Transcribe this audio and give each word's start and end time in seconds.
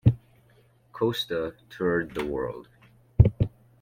Costa 0.93 1.53
toured 1.69 2.15
the 2.15 2.25
world. 2.25 2.67